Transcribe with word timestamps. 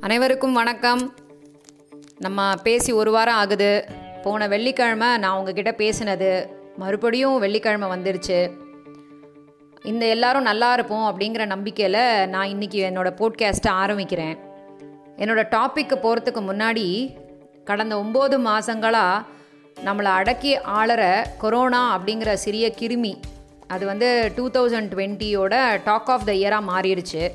அனைவருக்கும் 0.00 0.52
வணக்கம். 0.52 1.14
நம்ம 2.18 2.54
பேசி 2.62 2.92
ஒரு 2.92 3.10
வாரம் 3.10 3.34
ஆகுது. 3.34 3.84
போன 4.22 4.48
வெள்ளிக்கிழமை 4.48 5.16
நான் 5.16 5.38
உங்ககிட்ட 5.38 5.70
பேசினது. 5.70 6.48
மறுபடியும் 6.76 7.38
வெள்ளிக்கிழமை 7.38 7.88
வந்துருச்சு. 7.88 8.50
இந்த 9.82 10.06
எல்லாரும் 10.06 10.42
நல்லா 10.42 10.72
இருப்போம் 10.72 11.18
அப்படிங்கிற 11.18 11.46
நம்பிக்கையில் 11.46 12.28
நான் 12.28 12.48
இன்றைக்கி 12.48 12.90
என்னோடய 12.90 13.14
போட்காஸ்ட்டை 13.14 13.70
ஆரம்பிக்கிறேன். 13.70 14.38
என்னோடய 15.16 15.46
டாப்பிக்கு 15.50 15.96
போகிறதுக்கு 16.02 16.40
முன்னாடி 16.40 17.16
கடந்த 17.64 17.96
ஒம்பது 17.96 18.48
மாதங்களாக 18.48 19.24
நம்மளை 19.84 20.02
அடக்கி 20.02 20.58
ஆளற 20.58 21.22
கொரோனா 21.38 21.98
அப்படிங்கிற 21.98 22.32
சிறிய 22.32 22.72
கிருமி 22.78 23.14
அது 23.66 23.86
வந்து 23.86 24.32
டூ 24.34 24.50
தௌசண்ட் 24.50 24.92
டுவெண்ட்டியோட 24.94 25.80
டாக் 25.84 26.10
ஆஃப் 26.10 26.26
த 26.26 26.32
இயராக 26.32 26.62
மாறிடுச்சு. 26.68 27.28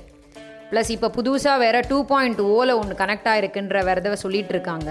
ப்ளஸ் 0.72 0.90
இப்போ 0.96 1.08
புதுசாக 1.16 1.62
வேறு 1.62 1.80
oh 1.80 1.86
டூ 1.92 2.00
பாயிண்ட் 2.10 2.42
ஓவில் 2.50 2.72
ஒன்று 2.80 3.00
கனெக்ட் 3.00 3.30
ஆகிருக்குன்ற 3.32 3.80
வேறத 3.88 4.18
சொல்லிகிட்டு 4.23 4.54
இருக்காங்க 4.55 4.90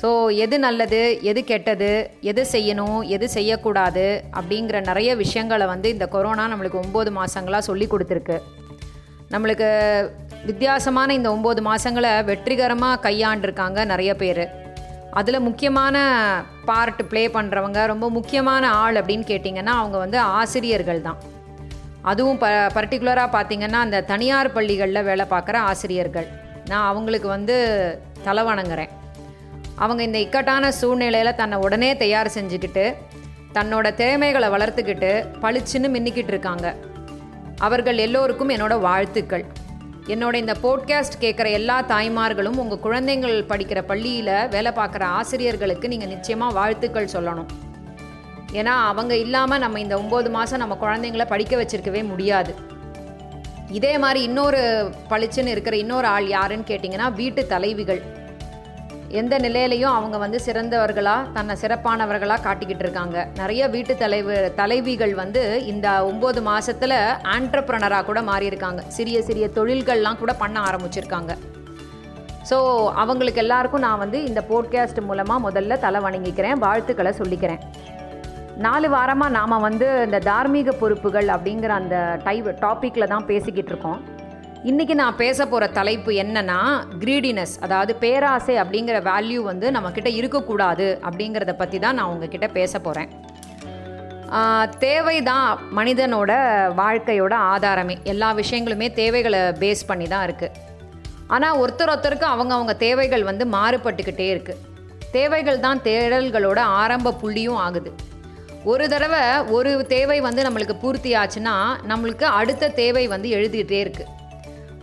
ஸோ 0.00 0.10
எது 0.44 0.56
நல்லது 0.64 1.00
எது 1.30 1.40
கெட்டது 1.48 1.90
எது 2.30 2.42
செய்யணும் 2.52 3.00
எது 3.14 3.26
செய்யக்கூடாது 3.36 4.04
அப்படிங்கிற 4.38 4.80
நிறைய 4.90 5.10
விஷயங்களை 5.22 5.66
வந்து 5.72 5.88
இந்த 5.94 6.06
கொரோனா 6.12 6.44
நம்மளுக்கு 6.52 6.78
ஒம்பது 6.82 7.12
மாதங்களாக 7.16 7.68
சொல்லி 7.68 7.86
கொடுத்துருக்கு. 7.92 8.36
நம்மளுக்கு 9.34 9.68
வித்தியாசமான 10.50 11.14
இந்த 11.18 11.28
ஒம்பது 11.36 11.62
மாதங்களை 11.70 12.12
வெற்றிகரமாக 12.30 13.00
கையாண்டிருக்காங்க 13.06 13.86
நிறைய 13.92 14.12
பேர். 14.22 14.44
அதில் 15.20 15.46
முக்கியமான 15.48 15.96
பார்ட் 16.68 17.02
ப்ளே 17.10 17.24
பண்ணுறவங்க 17.36 17.80
ரொம்ப 17.92 18.06
முக்கியமான 18.18 18.70
ஆள் 18.84 18.98
அப்படின்னு 19.00 19.26
கேட்டிங்கன்னா 19.32 19.74
அவங்க 19.80 19.98
வந்து 20.04 20.20
ஆசிரியர்கள் 20.38 21.04
தான் 21.08 21.18
அதுவும் 22.02 22.38
ப 22.38 22.48
பர்டிகுலராக 22.48 23.34
பார்த்தீங்கன்னா 23.34 23.80
அந்த 23.86 24.00
தனியார் 24.00 24.52
பள்ளிகளில் 24.52 25.02
வேலை 25.02 25.26
பார்க்குற 25.30 25.56
ஆசிரியர்கள். 25.56 26.28
நான் 26.68 26.86
அவங்களுக்கு 26.86 27.28
வந்து 27.28 27.56
தலை 28.22 28.44
வணங்குறேன். 28.44 28.88
அவங்க 29.74 30.02
இந்த 30.02 30.18
இக்கட்டான 30.18 30.72
சூழ்நிலையில் 30.72 31.34
தன்னை 31.34 31.58
உடனே 31.58 31.96
தயார் 31.96 32.34
செஞ்சுக்கிட்டு 32.34 32.94
தன்னோட 33.54 33.94
திறமைகளை 33.94 34.48
வளர்த்துக்கிட்டு 34.48 35.10
பளிச்சுன்னு 35.42 35.88
மின்னிக்கிட்டு 35.94 36.32
இருக்காங்க. 36.34 36.74
அவர்கள் 37.58 37.98
எல்லோருக்கும் 37.98 38.48
என்னோட 38.48 38.80
வாழ்த்துக்கள். 38.80 39.44
என்னோட 40.06 40.34
இந்த 40.34 40.56
போட்காஸ்ட் 40.62 41.20
கேட்குற 41.20 41.50
எல்லா 41.50 41.82
தாய்மார்களும் 41.82 42.58
உங்கள் 42.62 42.82
குழந்தைங்கள் 42.84 43.36
படிக்கிற 43.48 43.82
பள்ளியில் 43.82 44.48
வேலை 44.48 44.72
பார்க்குற 44.72 45.02
ஆசிரியர்களுக்கு 45.02 45.88
நீங்கள் 45.88 46.08
நிச்சயமாக 46.08 46.54
வாழ்த்துக்கள் 46.54 47.14
சொல்லணும். 47.14 47.46
ஏன்னா 48.52 48.74
அவங்க 48.90 49.16
இல்லாமல் 49.16 49.58
நம்ம 49.58 49.80
இந்த 49.80 49.96
ஒம்பது 49.96 50.30
மாதம் 50.30 50.58
நம்ம 50.58 50.76
குழந்தைங்கள 50.80 51.26
படிக்க 51.26 51.56
வச்சிருக்கவே 51.56 52.02
முடியாது. 52.06 52.54
இதே 53.70 53.98
மாதிரி 53.98 54.22
இன்னொரு 54.22 54.60
பளிச்சுன்னு 55.10 55.46
இருக்கிற 55.46 55.76
இன்னொரு 55.76 56.06
ஆள் 56.06 56.28
யாருன்னு 56.28 56.70
கேட்டிங்கன்னா 56.70 57.12
வீட்டு 57.12 57.46
தலைவிகள். 57.46 58.00
எந்த 59.08 59.38
நிலையிலையும் 59.38 59.94
அவங்க 59.96 60.18
வந்து 60.18 60.40
சிறந்தவர்களாக 60.46 61.32
தன்னை 61.32 61.54
சிறப்பானவர்களாக 61.62 62.44
காட்டிக்கிட்டு 62.46 62.84
இருக்காங்க. 62.84 63.28
நிறைய 63.36 63.68
வீட்டு 63.68 63.94
தலைவு 63.94 64.54
தலைவிகள் 64.54 65.14
வந்து 65.14 65.64
இந்த 65.66 65.88
ஒம்பது 66.12 66.42
மாதத்தில் 66.42 66.96
ஆண்டர்ப்ரனராக 67.36 68.04
கூட 68.04 68.22
மாறியிருக்காங்க. 68.22 68.82
சிறிய 68.88 69.22
சிறிய 69.22 69.48
தொழில்கள்லாம் 69.54 70.18
கூட 70.18 70.32
பண்ண 70.32 70.60
ஆரம்பிச்சிருக்காங்க. 70.60 71.34
ஸோ 72.50 72.58
அவங்களுக்கு 72.94 73.40
எல்லாருக்கும் 73.40 73.80
நான் 73.80 73.98
வந்து 73.98 74.24
இந்த 74.24 74.40
போட்காஸ்ட் 74.50 75.00
மூலமாக 75.00 75.50
முதல்ல 75.50 75.78
தலை 75.78 76.00
வணங்கிக்கிறேன் 76.00 76.52
வாழ்த்துக்களை 76.52 77.12
சொல்லிக்கிறேன். 77.18 77.62
நாலு 78.64 78.86
வாரமாக 78.94 79.34
நாம் 79.36 79.64
வந்து 79.66 79.88
இந்த 80.04 80.18
தார்மீக 80.28 80.70
பொறுப்புகள் 80.78 81.28
அப்படிங்கிற 81.34 81.72
அந்த 81.80 81.96
டைப் 82.24 82.48
டாப்பிக்கில் 82.62 83.10
தான் 83.12 83.26
பேசிக்கிட்டு 83.28 83.70
இருக்கோம். 83.72 83.98
இன்றைக்கி 84.70 84.94
நான் 85.00 85.18
பேச 85.20 85.38
போகிற 85.52 85.64
தலைப்பு 85.76 86.12
என்னன்னா 86.22 86.56
கிரீடினஸ் 87.02 87.54
அதாவது 87.64 87.92
பேராசை 88.04 88.54
அப்படிங்கிற 88.62 88.96
வேல்யூ 89.10 89.42
வந்து 89.50 89.66
நம்மக்கிட்ட 89.76 90.10
இருக்கக்கூடாது 90.20 90.88
அப்படிங்கிறத 91.08 91.54
பற்றி 91.60 91.80
தான் 91.84 91.96
நான் 92.00 92.10
உங்ககிட்ட 92.14 92.48
பேச 92.58 92.80
போகிறேன் 92.86 93.12
தேவை 94.86 95.16
தான் 95.30 95.46
மனிதனோட 95.78 96.32
வாழ்க்கையோட 96.82 97.34
ஆதாரமே. 97.52 97.96
எல்லா 98.14 98.30
விஷயங்களுமே 98.40 98.88
தேவைகளை 99.00 99.44
பேஸ் 99.62 99.88
பண்ணி 99.92 100.08
தான் 100.14 100.26
இருக்குது 100.28 100.66
ஆனால் 101.36 101.58
ஒருத்தர் 101.62 101.92
ஒருத்தருக்கு 101.94 102.28
அவங்க 102.34 102.52
அவங்க 102.58 102.74
தேவைகள் 102.86 103.28
வந்து 103.30 103.46
மாறுபட்டுக்கிட்டே 103.56 104.28
இருக்குது 104.34 104.62
தேவைகள் 105.16 105.64
தான் 105.68 105.80
தேடல்களோட 105.88 106.60
ஆரம்ப 106.82 107.16
புள்ளியும் 107.22 107.60
ஆகுது. 107.64 107.90
ஒரு 108.66 108.84
தடவை 108.88 109.20
ஒரு 109.56 109.72
தேவை 109.88 110.16
வந்து 110.20 110.44
நம்மளுக்கு 110.46 110.74
பூர்த்தி 110.82 111.10
ஆச்சுன்னா 111.20 111.52
நம்மளுக்கு 111.90 112.26
அடுத்த 112.38 112.70
தேவை 112.78 113.04
வந்து 113.12 113.28
எழுதிட்டே 113.36 113.78
இருக்குது 113.84 114.14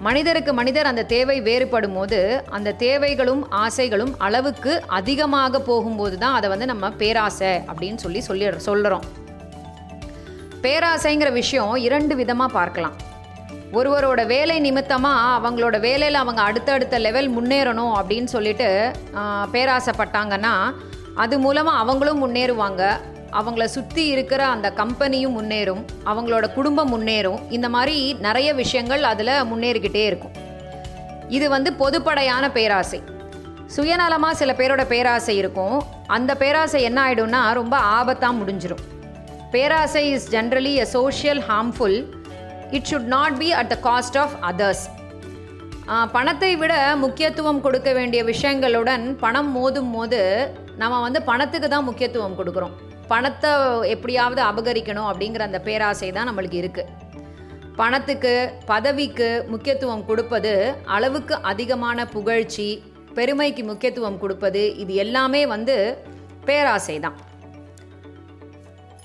மனிதருக்கு 0.05 0.51
மனிதர் 0.59 0.89
அந்த 0.91 1.03
தேவை 1.13 1.35
வேறுபடும் 1.47 1.95
போது 1.97 2.19
அந்த 2.57 2.75
தேவைகளும் 2.83 3.41
ஆசைகளும் 3.63 4.13
அளவுக்கு 4.27 4.73
அதிகமாக 4.97 5.59
போகும்போது 5.69 6.17
தான் 6.17 6.35
அதை 6.37 6.49
வந்து 6.53 6.65
நம்ம 6.71 6.89
பேராசை 7.01 7.51
அப்படின்னு 7.69 8.01
சொல்லி 8.05 8.21
சொல்லி 8.27 8.45
சொல்கிறோம் 8.67 9.05
பேராசைங்கிற 10.65 11.31
விஷயம் 11.41 11.73
இரண்டு 11.87 12.13
விதமாக 12.21 12.55
பார்க்கலாம். 12.59 12.95
ஒருவரோட 13.77 14.21
வேலை 14.33 14.59
நிமித்தமாக 14.59 15.33
அவங்களோட 15.37 15.79
வேலையில் 15.87 16.21
அவங்க 16.21 16.41
அடுத்தடுத்த 16.49 16.99
லெவல் 17.07 17.29
முன்னேறணும் 17.37 17.93
அப்படின்னு 17.99 18.31
சொல்லிட்டு 18.35 18.69
பேராசைப்பட்டாங்கன்னா 19.55 20.53
அது 21.23 21.35
மூலமாக 21.39 21.81
அவங்களும் 21.83 22.23
முன்னேறுவாங்க. 22.23 22.83
அவங்கள 23.39 23.65
சுற்றி 23.75 24.03
இருக்கிற 24.13 24.41
அந்த 24.55 24.67
கம்பெனியும் 24.79 25.35
முன்னேறும் 25.37 25.81
அவங்களோட 26.11 26.45
குடும்பம் 26.57 26.91
முன்னேறும். 26.93 27.39
இந்த 27.57 27.67
மாதிரி 27.75 27.97
நிறைய 28.25 28.49
விஷயங்கள் 28.61 29.03
அதில் 29.11 29.33
முன்னேறிக்கிட்டே 29.51 30.03
இருக்கும். 30.09 30.35
இது 31.37 31.45
வந்து 31.55 31.69
பொதுப்படையான 31.81 32.45
பேராசை. 32.57 32.99
சுயநலமாக 33.75 34.39
சில 34.41 34.51
பேரோட 34.59 34.83
பேராசை 34.93 35.35
இருக்கும். 35.41 35.77
அந்த 36.15 36.31
பேராசை 36.41 36.81
என்ன 36.89 36.99
ஆகிடும்னா 37.05 37.41
ரொம்ப 37.61 37.75
ஆபத்தாக 37.97 38.39
முடிஞ்சிடும் 38.41 38.83
பேராசை 39.53 40.03
is 40.15 40.27
generally 40.35 40.73
a 40.83 40.85
social 40.97 41.41
harmful 41.49 41.97
it 42.77 42.87
should 42.89 43.09
not 43.15 43.37
be 43.41 43.49
at 43.59 43.71
the 43.73 43.77
cost 43.87 44.17
of 44.23 44.35
others 44.49 44.85
பணத்தை 46.15 46.51
விட 46.61 46.73
முக்கியத்துவம் 47.03 47.63
கொடுக்க 47.65 47.89
வேண்டிய 47.97 48.21
விஷயங்களுடன் 48.29 49.03
பணம் 49.23 49.51
மோதும் 49.55 49.91
போது 49.95 50.21
நம்ம 50.81 50.95
வந்து 51.05 51.19
பணத்துக்கு 51.29 51.67
தான் 51.73 51.87
முக்கியத்துவம் 51.89 52.37
கொடுக்குறோம். 52.39 52.73
பணத்தை 53.07 53.51
எப்படியாவது 53.87 54.41
அபகரிக்கணும் 54.41 55.09
அப்படிங்கிற 55.11 55.39
அந்த 55.39 55.59
பேராசை 55.59 56.11
தான் 56.11 56.29
நம்மளுக்கு 56.29 56.57
இருக்குது 56.63 57.03
பணத்துக்கு 57.75 58.33
பதவிக்கு 58.65 59.45
முக்கியத்துவம் 59.47 60.05
கொடுப்பது 60.05 60.75
அளவுக்கு 60.85 61.35
அதிகமான 61.41 62.05
புகழ்ச்சி 62.05 62.67
பெருமைக்கு 63.13 63.63
முக்கியத்துவம் 63.63 64.17
கொடுப்பது 64.17 64.75
இது 64.75 64.93
எல்லாமே 64.95 65.45
வந்து 65.45 65.75
பேராசை 66.45 66.99
தான். 66.99 67.17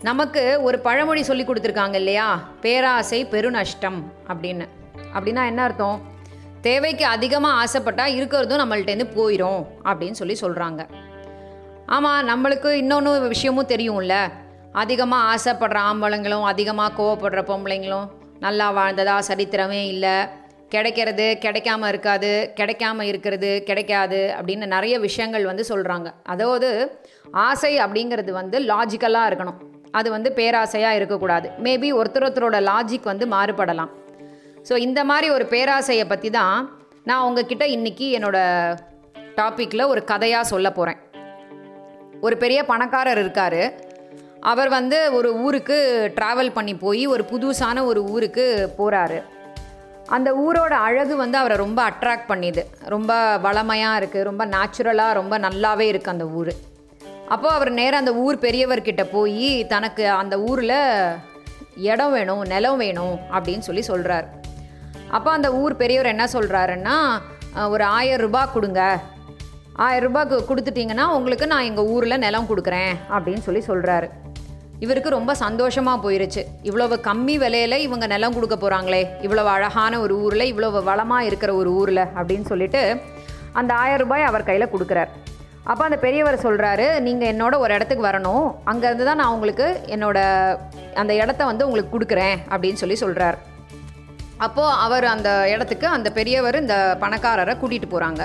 நமக்கு 0.03 0.63
ஒரு 0.63 0.79
பழமொழி 0.79 1.23
சொல்லி 1.23 1.45
கொடுத்துருக்காங்க 1.45 1.95
இல்லையா? 1.95 2.29
பேராசை 2.61 3.27
பெருநஷ்டம் 3.27 4.01
அப்படின்னு. 4.29 4.67
அப்படின்னா 5.15 5.47
என்ன 5.47 5.63
அர்த்தம்? 5.63 5.99
தேவைக்கு 6.61 7.05
அதிகமாக 7.05 7.59
ஆசைப்பட்டால் 7.63 8.17
இருக்கிறதும் 8.19 8.63
நம்மள்ட்டேருந்து 8.63 9.09
போயிடும் 9.19 9.63
அப்படின்னு 9.85 10.11
சொல்லி 10.11 10.37
சொல்கிறாங்க 10.41 10.87
ஆமாம் 11.97 12.27
நம்மளுக்கு 12.31 12.71
இன்னொன்று 12.81 13.13
விஷயமும் 13.33 13.71
தெரியும்ல. 13.71 14.17
அதிகமாக 14.83 15.29
ஆசைப்படுற 15.33 15.79
ஆம்பளைங்களும் 15.91 16.45
அதிகமாக 16.51 16.95
கோவப்படுற 16.99 17.41
பொம்பளைங்களும் 17.49 18.07
நல்லா 18.45 18.67
வாழ்ந்ததா 18.77 19.17
சரித்திரமே 19.29 19.81
இல்லை. 19.95 20.15
கிடைக்கிறது 20.75 21.27
கிடைக்காம 21.45 21.89
இருக்காது 21.93 22.31
கிடைக்காம 22.59 23.07
இருக்கிறது 23.11 23.51
கிடைக்காது 23.69 24.21
அப்படின்னு 24.37 24.67
நிறைய 24.75 24.95
விஷயங்கள் 25.07 25.49
வந்து 25.51 25.65
சொல்கிறாங்க 25.71 26.09
அதாவது 26.35 26.69
ஆசை 27.49 27.73
அப்படிங்கிறது 27.85 28.31
வந்து 28.41 28.57
லாஜிக்கலாக 28.71 29.31
இருக்கணும். 29.31 29.59
அது 29.99 30.09
வந்து 30.17 30.31
பேராசையாக 30.39 30.99
இருக்கக்கூடாது. 31.01 31.49
மேபி 31.67 31.89
ஒருத்தர் 32.01 32.27
ஒருத்தரோட 32.29 32.59
லாஜிக் 32.71 33.11
வந்து 33.13 33.27
மாறுபடலாம். 33.35 33.93
ஸோ 34.69 34.77
இந்த 34.87 35.01
மாதிரி 35.11 35.29
ஒரு 35.37 35.47
பேராசையை 35.57 36.07
பற்றி 36.15 36.31
தான் 36.41 36.57
நான் 37.11 37.27
உங்ககிட்ட 37.29 37.67
இன்றைக்கி 37.77 38.09
என்னோடய 38.19 38.79
டாப்பிக்கில் 39.39 39.91
ஒரு 39.93 40.01
கதையாக 40.11 40.51
சொல்ல 40.55 40.69
போகிறேன் 40.79 41.01
ஒரு 42.27 42.35
பெரிய 42.43 42.61
பணக்காரர் 42.71 43.21
இருக்கார். 43.25 43.63
அவர் 44.51 44.71
வந்து 44.79 44.99
ஒரு 45.19 45.29
ஊருக்கு 45.45 45.77
ட்ராவல் 46.17 46.57
பண்ணி 46.57 46.75
போய் 46.85 47.05
ஒரு 47.15 47.23
புதுசான 47.33 47.85
ஒரு 47.91 48.01
ஊருக்கு 48.15 48.47
போகிறாரு 48.79 49.19
அந்த 50.17 50.29
ஊரோட 50.45 50.75
அழகு 50.87 51.15
வந்து 51.23 51.37
அவரை 51.41 51.57
ரொம்ப 51.63 51.81
அட்ராக்ட் 51.91 52.31
பண்ணிது. 52.31 52.63
ரொம்ப 52.95 53.13
வளமையாக 53.47 53.99
இருக்குது 54.01 54.27
ரொம்ப 54.31 54.45
நேச்சுரலாக 54.55 55.19
ரொம்ப 55.21 55.35
நல்லாவே 55.47 55.87
இருக்குது 55.91 56.15
அந்த 56.15 56.27
ஊர். 56.41 56.53
அப்போது 57.35 57.55
அவர் 57.57 57.71
நேராக 57.81 58.03
அந்த 58.03 58.13
ஊர் 58.25 58.37
பெரியவர்கிட்ட 58.47 59.03
போய் 59.17 59.51
தனக்கு 59.73 60.05
அந்த 60.23 60.37
ஊரில் 60.49 60.79
இடம் 61.91 62.15
வேணும் 62.17 62.43
நிலம் 62.53 62.81
வேணும் 62.85 63.17
அப்படின்னு 63.35 63.67
சொல்லி 63.69 63.85
சொல்கிறார் 63.91 64.27
அப்போ 65.17 65.29
அந்த 65.37 65.49
ஊர் 65.61 65.75
பெரியவர் 65.83 66.13
என்ன 66.15 66.25
சொல்கிறாருன்னா 66.35 66.97
ஒரு 67.75 67.85
ஆயிரம் 67.99 68.23
ரூபாய் 68.25 68.53
கொடுங்க. 68.55 68.83
ஆயிரம் 69.85 70.07
ரூபாய்க்கு 70.07 70.39
கொடுத்துட்டிங்கன்னா 70.49 71.05
உங்களுக்கு 71.17 71.47
நான் 71.53 71.67
எங்கள் 71.69 71.87
ஊரில் 71.93 72.23
நிலம் 72.25 72.49
கொடுக்குறேன் 72.49 72.93
அப்படின்னு 73.15 73.43
சொல்லி 73.47 73.63
சொல்கிறாரு 73.69 74.09
இவருக்கு 74.85 75.11
ரொம்ப 75.15 75.33
சந்தோஷமாக 75.43 75.99
போயிருச்சு. 76.05 76.43
இவ்வளவு 76.69 76.95
கம்மி 77.07 77.35
விலையில 77.43 77.75
இவங்க 77.87 78.07
நிலம் 78.13 78.35
கொடுக்க 78.37 78.57
போகிறாங்களே 78.57 79.01
இவ்வளவு 79.27 79.49
அழகான 79.55 80.01
ஒரு 80.05 80.15
ஊரில் 80.25 80.47
இவ்வளவு 80.51 80.81
வளமாக 80.89 81.29
இருக்கிற 81.29 81.53
ஒரு 81.61 81.71
ஊரில் 81.81 82.03
அப்படின்னு 82.19 82.47
சொல்லிட்டு 82.53 82.83
அந்த 83.61 83.71
ஆயிரம் 83.83 84.03
ரூபாய் 84.05 84.29
அவர் 84.31 84.47
கையில் 84.51 84.73
கொடுக்குறார். 84.75 85.11
அப்போ 85.71 85.83
அந்த 85.87 85.99
பெரியவர் 86.05 86.45
சொல்கிறாரு 86.45 86.87
நீங்கள் 87.07 87.31
என்னோட 87.33 87.55
ஒரு 87.65 87.73
இடத்துக்கு 87.77 88.09
வரணும். 88.09 88.47
அங்கேருந்து 88.73 89.09
தான் 89.09 89.21
நான் 89.23 89.35
உங்களுக்கு 89.37 89.67
என்னோட 89.95 90.19
அந்த 91.03 91.13
இடத்த 91.23 91.51
வந்து 91.51 91.67
உங்களுக்கு 91.69 91.95
கொடுக்குறேன் 91.97 92.37
அப்படின்னு 92.53 92.83
சொல்லி 92.83 92.99
சொல்கிறார் 93.05 93.39
அப்போது 94.47 94.77
அவர் 94.85 95.07
அந்த 95.15 95.31
இடத்துக்கு 95.55 95.89
அந்த 95.97 96.09
பெரியவர் 96.21 96.63
இந்த 96.65 96.77
பணக்காரரை 97.03 97.57
கூட்டிகிட்டு 97.63 97.91
போகிறாங்க 97.95 98.23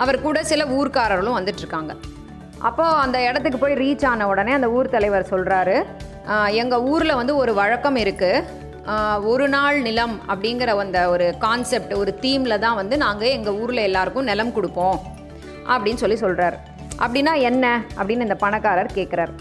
அவர் 0.00 0.22
கூட 0.22 0.44
சில 0.44 0.64
ஊர்க்காரர்களும் 0.64 1.38
வந்துட்டுருக்காங்க 1.38 1.92
அப்போது 2.58 2.96
அந்த 2.96 3.22
இடத்துக்கு 3.22 3.58
போய் 3.58 3.74
ரீச் 3.74 4.06
ஆன 4.06 4.26
உடனே 4.26 4.52
அந்த 4.52 4.70
ஊர் 4.70 4.88
தலைவர் 4.88 5.30
சொல்கிறாரு 5.30 5.84
எங்கள் 6.50 6.80
ஊரில் 6.80 7.14
வந்து 7.14 7.36
ஒரு 7.36 7.54
வழக்கம் 7.54 7.96
இருக்குது 7.96 8.44
ஒரு 9.24 9.48
நாள் 9.48 9.82
நிலம் 9.82 10.20
அப்படிங்கிற 10.28 10.76
அந்த 10.78 11.08
ஒரு 11.08 11.34
கான்செப்ட் 11.38 11.92
ஒரு 11.94 12.18
தீமில் 12.20 12.58
தான் 12.58 12.74
வந்து 12.74 12.96
நாங்கள் 12.96 13.28
எங்கள் 13.28 13.54
ஊரில் 13.54 13.76
எல்லாருக்கும் 13.76 14.24
நிலம் 14.24 14.52
கொடுப்போம். 14.52 14.98
அப்படின்னு 15.68 15.94
சொல்லி 15.94 16.16
சொல்கிறார் 16.16 16.56
அப்படின்னா 16.98 17.40
என்ன? 17.40 17.82
அப்படின்னு 17.98 18.20
இந்த 18.20 18.34
பணக்காரர் 18.34 18.90
கேட்குறார் 18.94 19.32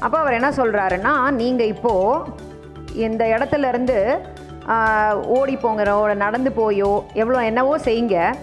அப்போ 0.00 0.18
அவர் 0.18 0.32
என்ன 0.32 0.50
சொல்கிறாருன்னா 0.50 1.30
நீங்கள் 1.30 1.66
இப்போது 1.66 2.24
இந்த 2.94 3.24
இடத்துலேருந்து 3.24 4.18
ஓடி 5.26 5.56
போங்கிறோ 5.56 6.14
நடந்து 6.14 6.50
போயோ 6.50 7.02
எவ்வளோ 7.12 7.44
என்னவோ 7.44 7.78
செய்யுங்க 7.78 8.34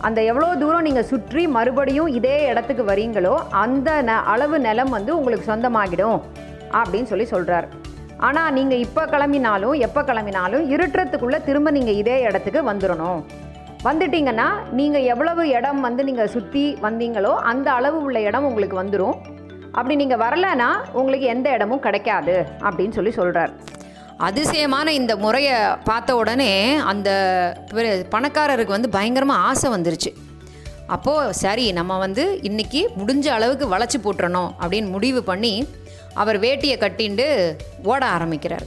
அந்த 0.00 0.20
எவ்வளோ 0.22 0.48
தூரம் 0.56 0.84
நீங்கள் 0.84 1.08
சுற்றி 1.08 1.42
மறுபடியும் 1.48 2.10
இதே 2.14 2.36
இடத்துக்கு 2.50 2.84
வரீங்களோ 2.84 3.32
அந்த 3.62 3.90
ந 4.02 4.12
அளவு 4.26 4.58
நிலம் 4.58 4.90
வந்து 4.90 5.12
உங்களுக்கு 5.16 5.50
சொந்தமாகிடும் 5.50 6.18
அப்படின்னு 6.72 7.10
சொல்லி 7.10 7.26
சொல்கிறார் 7.26 7.66
ஆனால் 8.20 8.54
நீங்கள் 8.54 8.80
இப்போ 8.80 9.02
கிளம்பினாலும் 9.06 9.76
எப்போ 9.80 10.00
கிளம்பினாலும் 10.02 10.64
இருட்டுறதுக்குள்ளே 10.74 11.38
திரும்ப 11.44 11.70
நீங்கள் 11.70 11.98
இதே 12.00 12.16
இடத்துக்கு 12.22 12.62
வந்துடணும் 12.62 13.20
வந்துட்டீங்கன்னா 13.84 14.48
நீங்கள் 14.70 15.06
எவ்வளவு 15.06 15.42
இடம் 15.48 15.80
வந்து 15.80 16.02
நீங்கள் 16.04 16.32
சுற்றி 16.32 16.64
வந்தீங்களோ 16.82 17.32
அந்த 17.44 17.68
அளவு 17.72 17.98
உள்ள 18.02 18.20
இடம் 18.20 18.48
உங்களுக்கு 18.50 18.76
வந்துடும் 18.76 19.16
அப்படி 19.72 19.94
நீங்கள் 19.96 20.22
வரலைன்னா 20.22 20.68
உங்களுக்கு 20.92 21.26
எந்த 21.26 21.48
இடமும் 21.50 21.82
கிடைக்காது 21.82 22.34
அப்படின்னு 22.62 22.96
சொல்லி 22.96 23.12
சொல்கிறார் 23.12 23.52
அதிசயமான 24.26 24.92
இந்த 25.00 25.12
முறையை 25.24 25.54
பார்த்த 25.88 26.16
உடனே 26.20 26.52
அந்த 26.92 27.10
பணக்காரருக்கு 28.14 28.76
வந்து 28.76 28.90
பயங்கரமாக 28.96 29.46
ஆசை 29.50 29.68
வந்துருச்சு. 29.74 30.10
அப்போது 30.94 31.34
சரி 31.42 31.64
நம்ம 31.78 31.96
வந்து 32.04 32.24
இன்னைக்கு 32.48 32.80
முடிஞ்ச 33.00 33.26
அளவுக்கு 33.36 33.66
வளைச்சி 33.74 33.98
போட்டுறணும் 34.04 34.50
அப்படின்னு 34.62 34.94
முடிவு 34.96 35.20
பண்ணி 35.30 35.52
அவர் 36.22 36.38
வேட்டியை 36.44 36.76
கட்டிண்டு 36.84 37.26
ஓட 37.90 38.02
ஆரம்பிக்கிறார். 38.16 38.66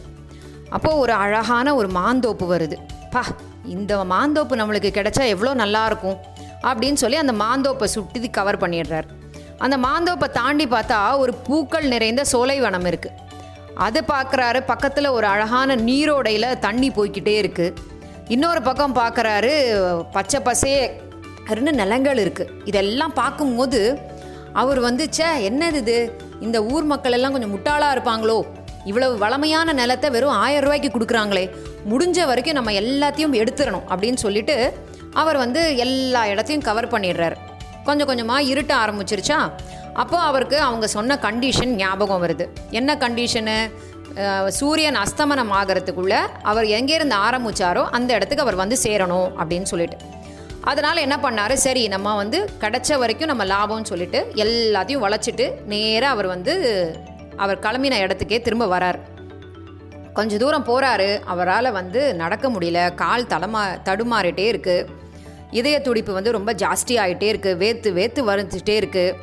அப்போது 0.75 0.99
ஒரு 1.03 1.13
அழகான 1.23 1.75
ஒரு 1.79 1.89
மாந்தோப்பு 1.99 2.45
வருது. 2.53 2.77
பா 3.15 3.23
இந்த 3.75 3.95
மாந்தோப்பு 4.13 4.55
நம்மளுக்கு 4.61 4.91
கிடைச்சா 4.99 5.25
எவ்வளோ 5.33 5.51
நல்லாயிருக்கும் 5.63 6.17
அப்படின்னு 6.69 7.01
சொல்லி 7.03 7.17
அந்த 7.23 7.35
மாந்தோப்பை 7.43 7.87
சுட்டி 7.95 8.29
கவர் 8.37 8.61
பண்ணிடுறார். 8.63 9.09
அந்த 9.65 9.75
மாந்தோப்பை 9.87 10.27
தாண்டி 10.39 10.65
பார்த்தா 10.75 10.99
ஒரு 11.23 11.33
பூக்கள் 11.47 11.85
நிறைந்த 11.93 12.21
சோலை 12.31 12.57
வனம் 12.65 12.87
இருக்குது 12.89 13.19
அதை 13.75 14.01
பார்க்குறாரு. 14.07 14.59
பக்கத்தில் 14.65 15.05
ஒரு 15.05 15.25
அழகான 15.25 15.75
நீரோடையில் 15.75 16.59
தண்ணி 16.59 16.89
போய்கிட்டே 16.89 17.35
இருக்குது 17.43 17.75
இன்னொரு 18.27 18.61
பக்கம் 18.61 18.95
பார்க்குறாரு 18.95 19.53
பச்சை 20.11 20.39
பசே 20.45 20.91
அருன்னு 21.49 21.71
நிலங்கள் 21.71 22.17
இருக்குது 22.17 22.51
இதெல்லாம் 22.65 23.13
பார்க்கும்போது 23.13 23.99
அவர் 24.53 24.79
வந்து 24.79 25.07
சே 25.09 25.49
என்னது 25.49 25.73
இது? 25.73 26.17
இந்த 26.39 26.63
ஊர் 26.63 26.83
மக்கள் 26.83 27.11
எல்லாம் 27.11 27.31
கொஞ்சம் 27.31 27.53
முட்டாளாக 27.55 27.95
இருப்பாங்களோ? 27.95 28.45
இவ்வளவு 28.85 29.17
வளமையான 29.17 29.73
நிலத்தை 29.73 30.09
வெறும் 30.09 30.29
ஆயிரம் 30.29 30.63
ரூபாய்க்கு 30.63 30.89
கொடுக்குறாங்களே. 30.97 31.49
முடிஞ்ச 31.89 32.25
வரைக்கும் 32.25 32.53
நம்ம 32.53 32.71
எல்லாத்தையும் 32.71 33.37
எடுத்துடணும் 33.41 33.85
அப்படின்னு 33.89 34.13
சொல்லிட்டு 34.13 34.73
அவர் 35.13 35.37
வந்து 35.37 35.77
எல்லா 35.77 36.27
இடத்தையும் 36.27 36.63
கவர் 36.63 36.87
பண்ணிடுறாரு. 36.87 37.35
கொஞ்சம் 37.83 38.07
கொஞ்சமாக 38.07 38.43
இருட்ட 38.43 38.75
ஆரம்பிச்சிருச்சா? 38.75 39.51
அப்போ 40.01 40.17
அவருக்கு 40.29 40.57
அவங்க 40.67 40.85
சொன்ன 40.95 41.17
கண்டிஷன் 41.25 41.73
ஞாபகம் 41.81 42.23
வருது. 42.23 42.45
என்ன 42.79 42.91
கண்டிஷனு 43.03 43.57
சூரியன் 44.57 44.97
அஸ்தமனம் 45.03 45.53
ஆகிறதுக்குள்ள 45.59 46.15
அவர் 46.51 46.67
எங்கேருந்து 46.77 47.15
ஆரம்பிச்சாரோ 47.27 47.83
அந்த 47.97 48.09
இடத்துக்கு 48.17 48.45
அவர் 48.45 48.61
வந்து 48.63 48.77
சேரணும் 48.85 49.29
அப்படின்னு 49.41 49.69
சொல்லிட்டு. 49.71 49.97
அதனால் 50.71 51.03
என்ன 51.05 51.15
பண்ணார்? 51.23 51.53
சரி 51.63 51.83
நம்ம 51.93 52.15
வந்து 52.21 52.37
கிடைச்ச 52.63 52.97
வரைக்கும் 53.03 53.31
நம்ம 53.31 53.45
லாபம்னு 53.53 53.91
சொல்லிட்டு 53.91 54.19
எல்லாத்தையும் 54.43 55.03
வளைச்சிட்டு 55.05 55.45
நேராக 55.71 56.13
அவர் 56.15 56.27
வந்து 56.33 56.53
அவர் 57.43 57.63
கிளம்பின 57.65 57.99
இடத்துக்கே 58.05 58.39
திரும்ப 58.47 58.65
வரார். 58.75 58.99
கொஞ்சம் 60.17 60.41
தூரம் 60.43 60.67
போகிறாரு 60.69 61.09
அவரால் 61.33 61.75
வந்து 61.79 62.01
நடக்க 62.21 62.45
முடியல. 62.55 62.79
கால் 63.03 63.29
தலமா 63.33 63.61
தடுமாறிட்டே 63.87 64.45
இருக்குது 64.53 64.89
இதய 65.59 65.77
துடிப்பு 65.87 66.11
வந்து 66.17 66.37
ரொம்ப 66.37 66.51
ஜாஸ்தி 66.63 66.93
ஆகிட்டே 67.03 67.27
இருக்குது 67.33 67.59
வேத்து 67.63 67.89
வேத்து 67.99 68.21
வரைஞ்சிட்டே 68.29 68.75
இருக்குது 68.81 69.15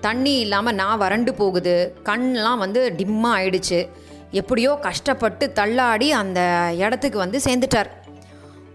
தண்ணி 0.00 0.34
இல்லாமல் 0.38 0.74
நான் 0.74 0.98
வறண்டு 0.98 1.34
போகுது. 1.34 1.76
கண்ணெலாம் 2.04 2.58
வந்து 2.58 2.94
டிம்மாக 2.98 3.38
ஆயிடுச்சு. 3.38 3.88
எப்படியோ 4.30 4.72
கஷ்டப்பட்டு 4.74 5.52
தள்ளாடி 5.52 6.12
அந்த 6.12 6.40
இடத்துக்கு 6.76 7.18
வந்து 7.18 7.40
சேர்ந்துட்டார். 7.44 7.90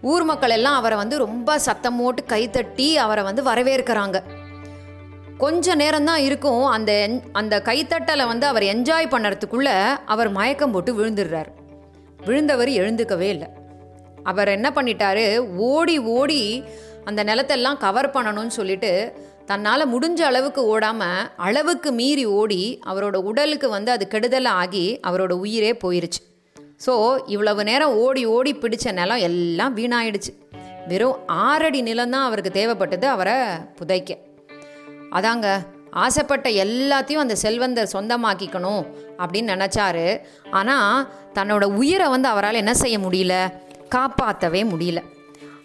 ஊர் 0.01 0.24
மக்கள் 0.24 0.50
எல்லாம் 0.50 0.75
அவரை 0.75 0.98
வந்து 0.98 1.18
ரொம்ப 1.18 1.60
சத்தம் 1.60 1.98
போட்டு 1.98 2.24
கைத்தட்டி 2.30 2.88
அவரை 2.94 3.24
வந்து 3.24 3.44
வரவேற்கிறாங்க. 3.44 4.18
கொஞ்ச 5.38 5.75
நேரம்தான் 5.75 6.22
இருக்கும் 6.27 6.66
அந்த 6.66 6.92
அந்த 7.31 7.62
கைத்தட்டலை 7.66 8.25
வந்து 8.27 8.45
அவர் 8.48 8.63
என்ஜாய் 8.63 9.13
பண்ணுறதுக்குள்ளே 9.13 9.77
அவர் 10.06 10.30
மயக்கம் 10.30 10.72
போட்டு 10.72 10.92
விழுந்துடுறார். 11.00 11.50
விழுந்தவர் 12.25 12.69
எழுந்துக்கவே 12.69 13.30
இல்லை. 13.36 13.48
அவர் 14.24 14.48
என்ன 14.48 14.72
பண்ணிட்டாரு? 14.75 15.25
ஓடி 15.56 16.00
ஓடி 16.00 16.63
அந்த 17.06 17.24
நிலத்தெல்லாம் 17.24 17.77
கவர் 17.77 18.10
பண்ணணும்னு 18.10 18.54
சொல்லிட்டு 18.60 18.92
தன்னால் 19.45 19.92
முடிஞ்ச 19.92 20.21
அளவுக்கு 20.21 20.62
ஓடாமல் 20.65 21.27
அளவுக்கு 21.36 21.92
மீறி 21.92 22.25
ஓடி 22.25 22.62
அவரோட 22.86 23.15
உடலுக்கு 23.15 23.69
வந்து 23.69 23.92
அது 23.92 24.07
கெடுதலாக 24.07 24.62
ஆகி 24.63 24.86
அவரோட 25.07 25.31
உயிரே 25.31 25.71
போயிருச்சு. 25.83 26.21
ஸோ 26.86 26.94
இவ்வளவு 27.25 27.63
நேரம் 27.63 27.94
ஓடி 27.95 28.25
ஓடி 28.25 28.51
பிடிச்ச 28.53 28.92
நிலம் 28.92 29.18
எல்லாம் 29.18 29.75
வீணாயிடுச்சு. 29.77 30.31
வெறும் 30.88 31.19
ஆறடி 31.27 31.81
நிலம்தான் 31.81 32.27
அவருக்கு 32.27 32.51
தேவைப்பட்டது 32.57 33.03
அவரை 33.03 33.38
புதைக்க. 33.80 34.18
அதாங்க 35.12 35.48
ஆசைப்பட்ட 35.91 36.50
எல்லாத்தையும் 36.50 37.24
அந்த 37.24 37.36
செல்வந்தர் 37.36 37.94
சொந்தமாக்கிக்கணும் 37.94 38.83
அப்படின்னு 39.21 39.53
நினச்சாரு. 39.56 40.07
ஆனால் 40.50 41.07
தன்னோட 41.33 41.63
உயிரை 41.81 42.07
வந்து 42.07 42.27
அவரால் 42.27 42.62
என்ன 42.62 42.74
செய்ய 42.74 42.98
முடியல? 43.00 43.36
காப்பாற்றவே 43.95 44.63
முடியல. 44.63 45.01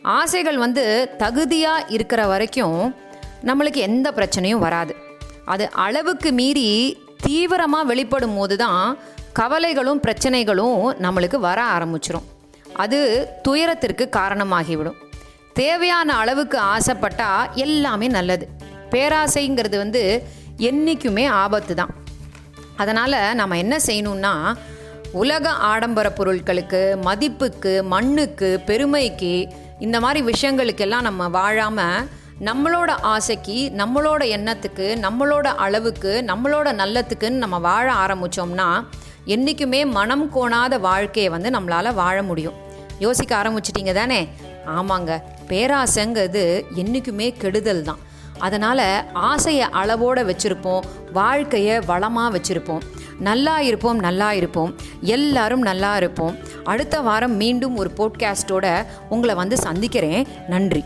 ஆசைகள் 0.03 0.59
வந்து 0.59 0.85
தகுதியாக 1.19 1.87
இருக்கிற 1.89 2.27
வரைக்கும் 2.27 2.81
நம்மளுக்கு 3.49 3.81
எந்த 3.89 4.09
பிரச்சனையும் 4.19 4.65
வராது. 4.67 4.95
அது 5.53 5.65
அளவுக்கு 5.85 6.31
மீறி 6.41 6.67
தீவிரமாக 7.27 7.89
வெளிப்படும் 7.91 8.37
போது 8.39 8.57
தான் 8.57 8.85
கவலைகளும் 9.33 10.03
பிரச்சனைகளும் 10.05 10.81
நம்மளுக்கு 11.05 11.39
வர 11.49 11.59
ஆரம்பிச்சிடும் 11.77 12.29
அது 12.83 12.99
துயரத்திற்கு 13.43 14.05
காரணமாகிவிடும். 14.19 14.99
தேவையான 15.53 16.09
அளவுக்கு 16.23 16.59
ஆசைப்பட்டா 16.75 17.31
எல்லாமே 17.65 18.09
நல்லது. 18.17 18.45
பேராசைங்கிறது 18.93 19.77
வந்து 19.85 20.03
என்றைக்குமே 20.69 21.25
ஆபத்து 21.43 21.75
தான் 21.75 21.93
அதனால் 22.77 23.19
நம்ம 23.41 23.57
என்ன 23.57 23.75
செய்யணும்னா 23.87 24.33
உலக 25.21 25.53
ஆடம்பர 25.71 26.07
பொருட்களுக்கு 26.19 26.81
மதிப்புக்கு 27.07 27.73
மண்ணுக்கு 27.93 28.49
பெருமைக்கு 28.69 29.33
இந்த 29.87 29.97
மாதிரி 30.01 30.21
விஷயங்களுக்கெல்லாம் 30.31 31.07
நம்ம 31.09 31.29
வாழாமல் 31.37 32.09
நம்மளோட 32.41 32.91
ஆசைக்கு 32.91 33.73
நம்மளோட 33.77 34.23
எண்ணத்துக்கு 34.23 35.07
நம்மளோட 35.07 35.47
அளவுக்கு 35.47 36.25
நம்மளோட 36.27 36.69
நல்லத்துக்குன்னு 36.73 37.31
நம்ம 37.31 37.59
வாழ 37.59 37.93
ஆரம்பித்தோம்னா 37.93 38.85
என்றைக்குமே 39.25 39.85
மனம் 39.85 40.33
கோணாத 40.33 40.79
வாழ்க்கையை 40.79 41.31
வந்து 41.31 41.51
நம்மளால் 41.51 41.95
வாழ 41.95 42.23
முடியும். 42.23 42.53
யோசிக்க 42.99 43.37
ஆரம்பிச்சிட்டிங்க 43.37 43.93
தானே? 43.93 44.29
ஆமாங்க. 44.67 45.23
பேராசைங்கிறது 45.49 46.75
என்றைக்குமே 46.75 47.33
கெடுதல் 47.33 47.83
தான். 47.83 47.99
அதனால் 48.39 49.13
ஆசையை 49.13 49.67
அளவோடு 49.71 50.23
வச்சுருப்போம் 50.23 50.81
வாழ்க்கையை 51.13 51.81
வளமாக 51.81 52.39
வச்சுருப்போம். 52.39 52.81
நல்லா 53.19 53.61
இருப்போம் 53.61 53.99
நல்லா 53.99 54.33
இருப்போம். 54.33 54.75
எல்லாரும் 55.01 55.61
நல்லா 55.61 55.97
இருப்போம். 55.97 56.37
அடுத்த 56.65 57.01
வாரம் 57.01 57.33
மீண்டும் 57.33 57.77
ஒரு 57.77 57.91
போட்காஸ்ட்டோட 57.97 58.87
உங்களை 59.09 59.35
வந்து 59.35 59.57
சந்திக்கிறேன். 59.57 60.27
நன்றி. 60.49 60.85